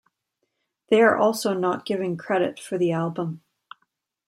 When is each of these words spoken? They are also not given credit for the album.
They 0.87 0.99
are 1.03 1.15
also 1.15 1.53
not 1.53 1.85
given 1.85 2.17
credit 2.17 2.59
for 2.59 2.79
the 2.79 2.91
album. 2.91 3.43